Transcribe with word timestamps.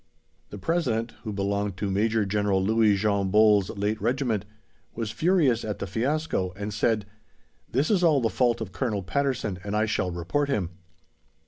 The 0.49 0.57
President 0.57 1.11
(who 1.23 1.31
belonged 1.31 1.77
to 1.77 1.91
Major 1.91 2.25
General 2.25 2.63
Louis 2.63 2.95
Jean 2.97 3.31
Bols' 3.31 3.69
late 3.77 4.01
Regiment) 4.01 4.45
was 4.95 5.11
furious 5.11 5.63
at 5.63 5.77
the 5.77 5.85
fiasco, 5.85 6.53
and 6.55 6.73
said, 6.73 7.05
"This 7.71 7.91
is 7.91 8.03
all 8.03 8.19
the 8.19 8.27
fault 8.31 8.61
of 8.61 8.71
Colonel 8.71 9.03
Patterson, 9.03 9.59
and 9.63 9.75
I 9.77 9.85
shall 9.85 10.09
report 10.09 10.49
him." 10.49 10.71